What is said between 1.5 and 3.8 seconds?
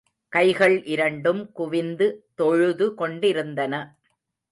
குவிந்து தொழுது கொண்டிருந்தன.